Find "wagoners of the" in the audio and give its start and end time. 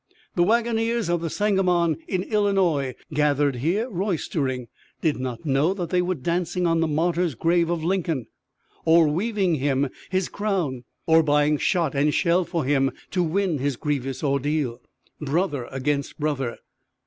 0.41-1.29